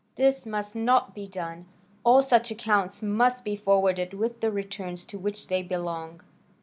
This 0.15 0.47
must 0.47 0.75
not 0.75 1.13
be 1.13 1.27
done. 1.27 1.67
All 2.03 2.23
such 2.23 2.49
accounts 2.49 3.03
must 3.03 3.45
be 3.45 3.55
forwarded 3.55 4.15
with 4.15 4.41
the 4.41 4.49
returns 4.49 5.05
to 5.05 5.19
which 5.19 5.45
they 5.45 5.61
belong." 5.61 6.21